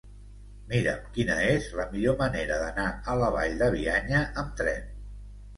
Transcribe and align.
Mira'm 0.71 1.03
quina 1.17 1.35
és 1.49 1.67
la 1.81 1.85
millor 1.91 2.17
manera 2.23 2.57
d'anar 2.63 2.87
a 3.15 3.19
la 3.25 3.29
Vall 3.37 3.55
de 3.63 3.71
Bianya 3.79 4.23
amb 4.45 4.57
tren. 4.65 4.91